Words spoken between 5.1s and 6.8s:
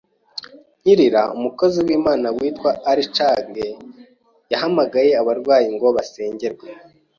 abarwayi ngo basengerwe,